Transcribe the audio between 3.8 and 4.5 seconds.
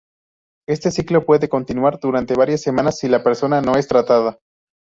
tratada.